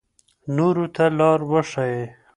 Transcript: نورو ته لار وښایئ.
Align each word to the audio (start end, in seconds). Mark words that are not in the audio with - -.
نورو 0.55 0.85
ته 0.95 1.05
لار 1.17 1.39
وښایئ. 1.51 2.03